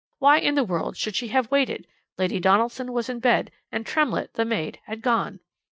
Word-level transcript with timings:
Why 0.17 0.39
in 0.39 0.55
the 0.55 0.63
world 0.63 0.97
should 0.97 1.15
she 1.15 1.27
have 1.27 1.51
waited? 1.51 1.85
Lady 2.17 2.39
Donaldson 2.39 2.91
was 2.91 3.07
in 3.07 3.19
bed, 3.19 3.51
and 3.71 3.85
Tremlett, 3.85 4.33
the 4.33 4.45
maid, 4.45 4.79
had 4.87 5.03
gone. 5.03 5.41